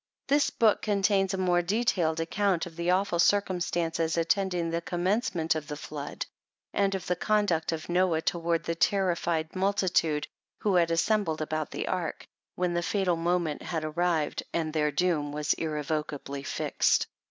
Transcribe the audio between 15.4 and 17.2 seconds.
irrevocably fixed.